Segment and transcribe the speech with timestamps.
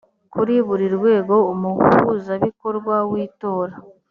[0.33, 3.75] kuri buri rwego umuhuzabikorwa w itora